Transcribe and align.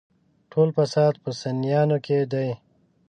ټول 0.51 0.69
فساد 0.77 1.13
په 1.23 1.29
سنيانو 1.41 1.97
کې 2.05 2.19
دی. 2.31 2.49